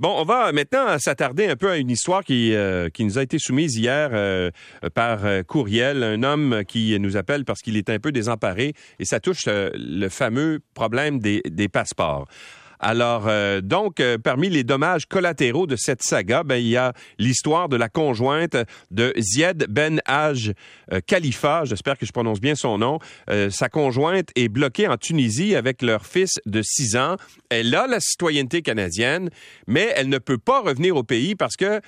[0.00, 3.22] Bon, on va maintenant s'attarder un peu à une histoire qui, euh, qui nous a
[3.22, 4.50] été soumise hier euh,
[4.94, 6.04] par euh, courriel.
[6.04, 10.08] Un homme qui nous appelle parce qu'il est un peu désemparé et ça touche le
[10.08, 12.28] fameux problème des, des passeports.
[12.80, 16.92] Alors, euh, donc, euh, parmi les dommages collatéraux de cette saga, ben, il y a
[17.18, 18.56] l'histoire de la conjointe
[18.90, 20.52] de Zied Ben Haj
[20.92, 22.98] euh, Khalifa, j'espère que je prononce bien son nom.
[23.50, 27.16] sa conjointe est bloquée en Tunisie avec leur fils de 6 ans.
[27.48, 29.30] Elle a la citoyenneté canadienne,
[29.66, 31.80] mais elle ne peut pas revenir au pays parce que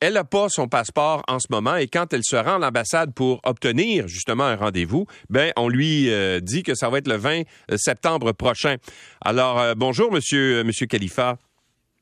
[0.00, 3.12] elle n'a pas son passeport en ce moment et quand elle se rend à l'ambassade
[3.14, 7.16] pour obtenir justement un rendez-vous, ben on lui euh, dit que ça va être le
[7.16, 8.76] 20 euh, septembre prochain.
[9.20, 11.36] Alors euh, bonjour monsieur monsieur Khalifa.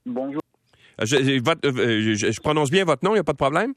[0.06, 0.42] Bonjour.
[1.02, 3.74] Je, je, prononce bien votre nom, il n'y a pas de problème?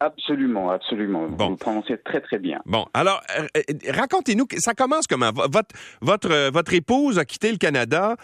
[0.00, 1.26] Absolument, absolument.
[1.28, 1.50] Bon.
[1.50, 2.60] Vous prononcez très, très bien.
[2.66, 5.30] Bon, alors, euh, euh, racontez-nous, ça commence comment?
[5.32, 8.16] Votre, votre, euh, votre épouse a quitté le Canada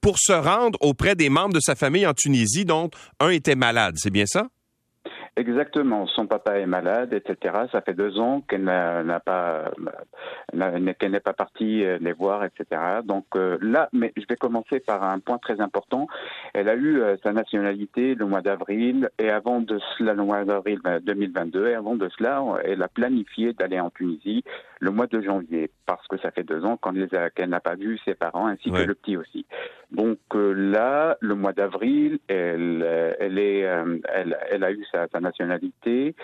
[0.00, 3.94] pour se rendre auprès des membres de sa famille en Tunisie, dont un était malade,
[3.96, 4.48] c'est bien ça?
[5.36, 6.06] Exactement.
[6.06, 7.54] Son papa est malade, etc.
[7.70, 9.70] Ça fait deux ans qu'elle n'a pas,
[10.98, 12.80] qu'elle n'est pas partie euh, les voir, etc.
[13.04, 16.06] Donc euh, là, mais je vais commencer par un point très important.
[16.54, 20.42] Elle a eu euh, sa nationalité le mois d'avril et avant de cela, le mois
[20.46, 24.42] d'avril 2022, ben, et avant de cela, elle a planifié d'aller en Tunisie
[24.80, 26.78] le mois de janvier parce que ça fait deux ans
[27.34, 29.44] qu'elle n'a pas vu ses parents ainsi que le petit aussi.
[29.96, 32.86] Donc là, le mois d'avril, elle,
[33.18, 36.14] elle est, elle, elle a eu sa, sa nationalité.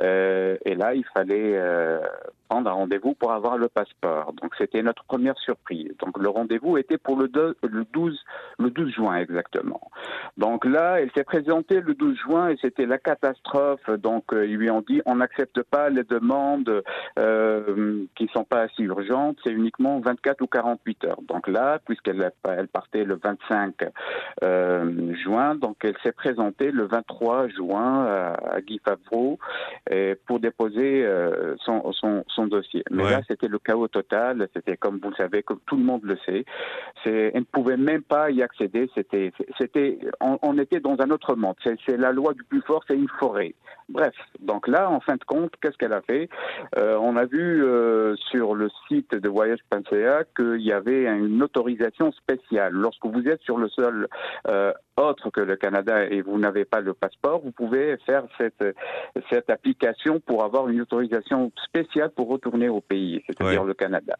[0.00, 2.00] Euh, et là, il fallait euh,
[2.48, 4.32] prendre un rendez-vous pour avoir le passeport.
[4.34, 5.92] Donc c'était notre première surprise.
[5.98, 7.30] Donc le rendez-vous était pour le,
[7.62, 8.18] le 12
[8.58, 9.90] le 12 juin exactement.
[10.36, 13.88] Donc là, elle s'est présentée le 12 juin et c'était la catastrophe.
[13.98, 16.82] Donc euh, ils lui ont dit on n'accepte pas les demandes
[17.18, 21.22] euh, qui sont pas assez urgentes, c'est uniquement 24 ou 48 heures.
[21.28, 23.74] Donc là, puisqu'elle elle partait le 25
[24.44, 29.38] euh, juin, donc elle s'est présentée le 23 juin à, Guy Favreau
[30.26, 32.84] pour déposer euh, son, son dossier.
[32.90, 34.48] Mais là, c'était le chaos total.
[34.54, 36.44] C'était, comme vous le savez, comme tout le monde le sait,
[37.02, 38.88] c'est, elle ne pouvait même pas y accéder.
[38.94, 41.56] C'était, c'était, on, était dans un autre monde.
[41.64, 43.54] C'est, la loi du plus fort, c'est une forêt.
[43.88, 46.28] Bref, donc là, en fin de compte, qu'est-ce qu'elle a fait
[46.76, 52.12] euh, On a vu euh, sur le site de voyage.ca qu'il y avait une autorisation
[52.12, 52.72] spéciale.
[52.72, 54.08] Lorsque vous êtes sur le sol
[54.46, 58.64] euh, autre que le Canada et vous n'avez pas le passeport, vous pouvez faire cette,
[59.30, 64.16] cette application pour avoir une autorisation spéciale pour retourner au pays, c'est-à-dire le Canada.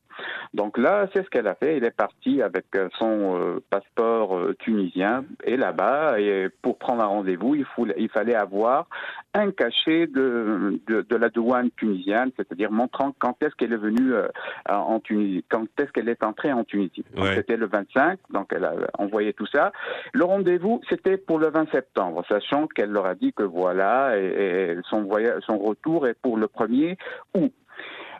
[0.54, 1.76] Donc là, c'est ce qu'elle a fait.
[1.76, 2.66] Elle est partie avec
[2.98, 8.34] son euh, passeport euh, tunisien et là-bas, et pour prendre un rendez-vous, il, il fallait
[8.34, 8.88] avoir
[9.34, 14.28] un cachet de, de, la douane tunisienne, c'est-à-dire montrant quand est-ce qu'elle est venue euh,
[14.68, 17.04] en Tunisie, quand est-ce qu'elle est entrée en Tunisie.
[17.34, 19.72] C'était le 25, donc elle a envoyé tout ça.
[20.12, 24.76] Le rendez-vous c'était pour le 20 septembre, sachant qu'elle leur a dit que voilà, et,
[24.88, 26.96] son, voyage, son retour est pour le 1er
[27.34, 27.52] août.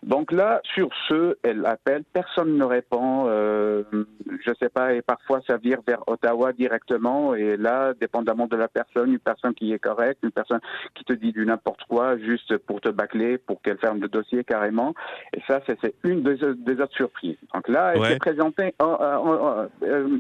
[0.03, 3.25] Donc là, sur ce, elle appelle, personne ne répond.
[3.27, 3.58] Euh,
[3.93, 7.35] je sais pas, et parfois ça vire vers Ottawa directement.
[7.35, 10.61] Et là, dépendamment de la personne, une personne qui est correcte, une personne
[10.95, 14.45] qui te dit du n'importe quoi, juste pour te bâcler, pour qu'elle ferme le dossier
[14.45, 14.95] carrément.
[15.35, 17.39] Et ça, c'est une des, autres surprises.
[17.55, 20.19] Donc là, elle s'est présentée en, euh,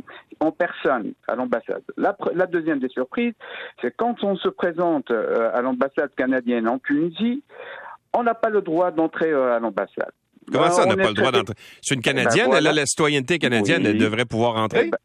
[0.58, 1.82] personne à l'ambassade.
[1.96, 3.34] La, la, deuxième des surprises,
[3.80, 7.42] c'est quand on se présente euh, à l'ambassade canadienne en Tunisie,
[8.14, 10.12] on n'a pas le droit d'entrer euh, à l'ambassade.
[10.52, 11.54] Comment ça, on n'a pas le droit d'entrer?
[11.82, 14.86] C'est une Canadienne, eh ben, elle a la citoyenneté canadienne, elle devrait pouvoir entrer?
[14.86, 14.98] Eh ben,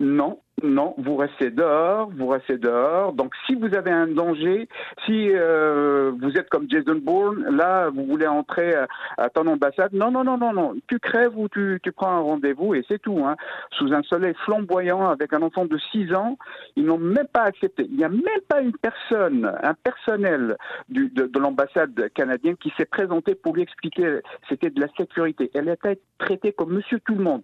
[0.00, 3.12] non, non, vous restez dehors, vous restez dehors.
[3.14, 4.68] Donc, si vous avez un danger,
[5.06, 8.74] si euh, vous êtes comme Jason Bourne, là, vous voulez entrer
[9.18, 10.74] à, ton ambassade, non, non, non, non, non.
[10.88, 13.24] Tu crèves ou tu, tu prends un rendez-vous et c'est tout.
[13.24, 13.36] Hein.
[13.72, 16.38] Sous un soleil flamboyant avec un enfant de 6 ans,
[16.76, 17.86] ils n'ont même pas accepté.
[17.90, 20.56] Il n'y a même pas une personne, un personnel
[20.88, 25.50] du, de, de l'ambassade canadienne qui s'est présenté pour lui expliquer c'était de la sécurité.
[25.54, 27.42] Elle était traitée comme monsieur tout le monde.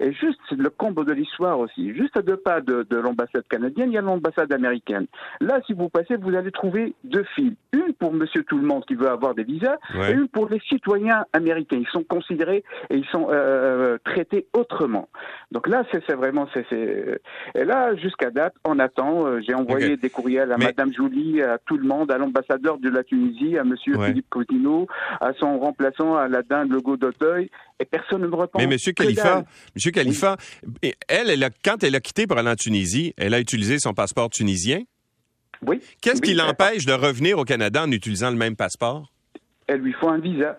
[0.00, 4.00] Et juste le combo de l'histoire aussi, juste pas de, l'ambassade canadienne, il y a
[4.00, 5.06] l'ambassade américaine.
[5.40, 7.56] Là, si vous passez, vous allez trouver deux files.
[7.72, 9.78] Une pour monsieur tout le monde qui veut avoir des visas
[10.08, 11.78] et une pour les citoyens américains.
[11.80, 15.08] Ils sont considérés et ils sont euh, euh, traités autrement.
[15.50, 16.46] Donc là, c'est vraiment...
[16.54, 16.64] c'est
[17.56, 19.26] Et là, jusqu'à date, on attend.
[19.26, 22.88] Euh, j'ai envoyé des courriels à Madame Jolie, à tout le monde, à l'ambassadeur de
[22.88, 24.86] la Tunisie, à monsieur Philippe Cotino,
[25.20, 28.58] à son remplaçant, à la dinde Legault d'Auteuil, et personne ne me répond.
[28.58, 29.44] Mais monsieur Khalifa,
[29.74, 30.36] monsieur Khalifa,
[31.08, 33.92] elle, elle a, quand elle a quitté pour aller en Tunisie, elle a utilisé son
[33.94, 34.82] passeport tunisien?
[35.66, 35.80] Oui.
[36.00, 39.12] Qu'est-ce qui l'empêche de revenir au Canada en utilisant le même passeport?
[39.66, 40.58] Elle lui faut un visa.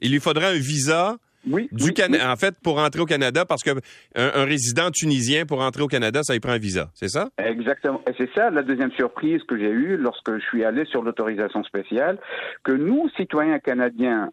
[0.00, 1.68] Il lui faudrait un visa Oui.
[1.72, 1.92] Du
[2.22, 3.74] En fait, pour rentrer au Canada, parce qu'un
[4.14, 7.28] un résident tunisien, pour rentrer au Canada, ça y prend un visa, c'est ça?
[7.38, 8.00] Exactement.
[8.08, 11.62] Et c'est ça la deuxième surprise que j'ai eue lorsque je suis allé sur l'autorisation
[11.64, 12.18] spéciale,
[12.62, 14.30] que nous, citoyens canadiens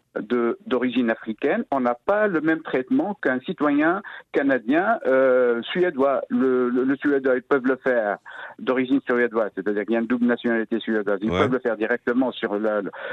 [0.67, 6.21] d'origine africaine, on n'a pas le même traitement qu'un citoyen canadien euh, suédois.
[6.29, 8.17] Le, le, suédois, ils peuvent le faire
[8.59, 11.19] d'origine suédoise, c'est-à-dire qu'il y a une double nationalité suédoise.
[11.21, 12.57] Ils peuvent le faire directement sur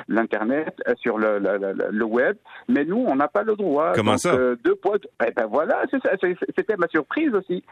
[0.08, 2.36] l'Internet, euh, sur le, le, web,
[2.68, 3.88] mais nous, on n'a pas le droit.
[3.94, 4.35] Comment ça?
[4.35, 4.96] euh, Deux poids,
[5.26, 7.64] eh ben voilà, c'était ma surprise aussi.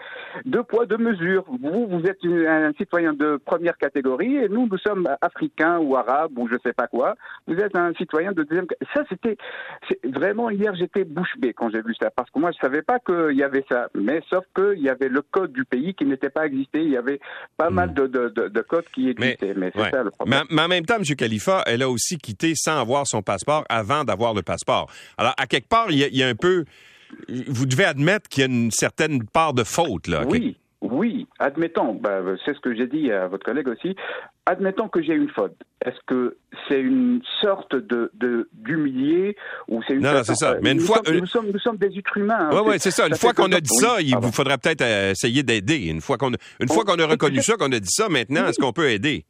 [0.44, 1.44] Deux poids, deux mesures.
[1.48, 6.38] Vous, vous êtes un citoyen de première catégorie et nous, nous sommes africains ou arabes
[6.38, 7.14] ou je sais pas quoi.
[7.46, 8.66] Vous êtes un citoyen de deuxième.
[8.94, 9.36] Ça, c'était
[10.04, 12.98] vraiment hier, j'étais bouche bée quand j'ai vu ça parce que moi, je savais pas
[12.98, 16.30] qu'il y avait ça, mais sauf qu'il y avait le code du pays qui n'était
[16.30, 16.82] pas existé.
[16.82, 17.20] Il y avait
[17.56, 17.94] pas mal hmm.
[17.94, 20.44] de, de, de, codes qui existaient, mais, c'est ça le problème.
[20.50, 21.04] Mais, en même temps, M.
[21.16, 24.90] Khalifa, elle a aussi quitté sans avoir son passeport avant d'avoir le passeport.
[25.18, 26.64] Alors, à quelque part, il y a, un peu.
[27.28, 30.24] Vous devez admettre qu'il y a une certaine part de faute, là.
[30.28, 30.56] Oui.
[30.82, 33.96] Oui, admettons, bah, c'est ce que j'ai dit à votre collègue aussi,
[34.44, 35.56] admettons que j'ai une faute.
[35.84, 36.36] Est-ce que
[36.68, 38.12] c'est une sorte de
[38.52, 39.36] d'humilier
[39.68, 40.56] ou c'est une Non, c'est ça.
[40.62, 42.50] Mais une fois nous, sommes, nous, sommes, des êtres humains.
[42.52, 43.08] Oui, oui, c'est ça.
[43.08, 45.86] Une fois qu'on a dit ça, il vous faudrait peut-être euh, essayer d'aider.
[45.86, 48.60] Une fois qu'on une fois qu'on a reconnu ça, qu'on a dit ça, maintenant, est-ce
[48.60, 49.24] qu'on peut aider?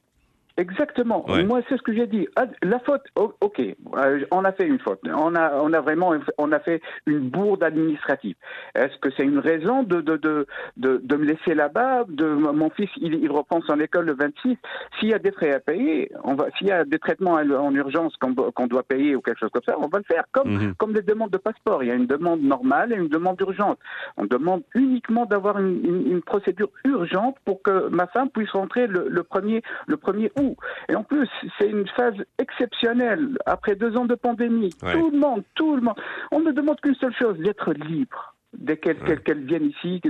[0.56, 1.24] Exactement.
[1.44, 2.26] Moi, c'est ce que j'ai dit.
[2.36, 5.00] Ah, la faute, ok, euh, on a fait une faute.
[5.04, 8.36] On a, on a vraiment, on a fait une bourde administrative.
[8.74, 10.46] Est-ce que c'est une raison de de, de,
[10.78, 14.56] de, de me laisser là-bas de, Mon fils, il, il reprend son école le 26.
[14.98, 16.46] S'il y a des frais à payer, on va.
[16.56, 19.76] S'il y a des traitements en urgence qu'on doit payer ou quelque chose comme ça,
[19.78, 20.24] on va le faire.
[20.32, 20.74] Comme mhm.
[20.76, 21.82] comme des demandes de passeport.
[21.82, 23.78] Il y a une demande normale et une demande urgente.
[24.16, 28.86] On demande uniquement d'avoir une, une, une, procédure urgente pour que ma femme puisse rentrer
[28.86, 30.45] le, le premier le premier août.
[30.88, 31.28] Et en plus,
[31.58, 34.70] c'est une phase exceptionnelle après deux ans de pandémie.
[34.80, 35.98] Tout le monde, tout le monde.
[36.30, 40.00] On ne demande qu'une seule chose, d'être libre dès qu'elle qu'elle vienne ici,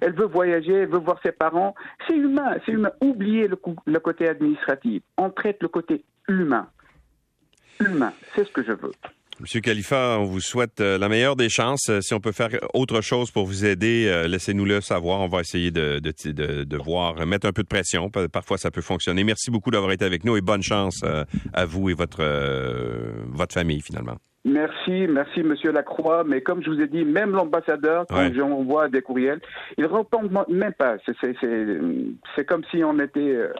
[0.00, 1.74] elle veut voyager, elle veut voir ses parents.
[2.06, 2.92] C'est humain, c'est humain.
[3.00, 5.02] Oubliez le, le, côté administratif.
[5.16, 6.68] On traite le côté humain.
[7.80, 8.92] Humain, c'est ce que je veux.
[9.38, 11.90] Monsieur Khalifa, on vous souhaite euh, la meilleure des chances.
[11.90, 15.20] Euh, si on peut faire autre chose pour vous aider, euh, laissez-nous le savoir.
[15.20, 18.10] On va essayer de, de, de, voir, mettre un peu de pression.
[18.32, 19.24] Parfois, ça peut fonctionner.
[19.24, 21.02] Merci beaucoup d'avoir été avec nous et bonne chance
[21.52, 22.24] à vous et votre,
[23.26, 24.16] votre famille, finalement.
[24.46, 26.22] Merci, merci Monsieur Lacroix.
[26.24, 29.40] Mais comme je vous ai dit, même l'ambassadeur, quand j'envoie des courriels,
[29.76, 30.96] il répond même pas.
[31.22, 33.50] C'est comme si on était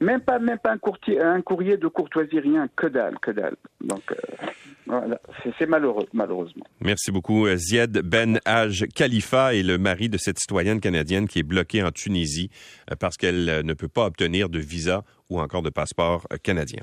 [0.00, 3.56] même pas même pas un, courtier, un courrier de courtoisie, rien, que dalle, que dalle.
[3.82, 4.14] Donc
[5.58, 6.64] c'est malheureux, malheureusement.
[6.80, 7.46] Merci beaucoup.
[7.56, 11.90] Zied Ben Haj Khalifa est le mari de cette citoyenne canadienne qui est bloquée en
[11.90, 12.50] Tunisie
[12.90, 16.36] euh, parce qu'elle euh, ne peut pas obtenir de visa ou encore de passeport euh,
[16.42, 16.80] canadien.